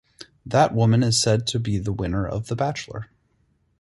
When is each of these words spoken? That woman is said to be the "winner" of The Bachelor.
That 0.47 0.73
woman 0.73 1.03
is 1.03 1.21
said 1.21 1.45
to 1.45 1.59
be 1.59 1.77
the 1.77 1.93
"winner" 1.93 2.27
of 2.27 2.47
The 2.47 2.55
Bachelor. 2.55 3.11